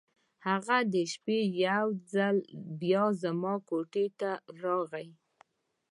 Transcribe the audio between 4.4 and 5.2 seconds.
راغی.